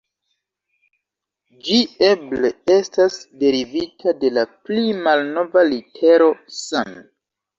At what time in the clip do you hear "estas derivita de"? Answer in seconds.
2.75-4.33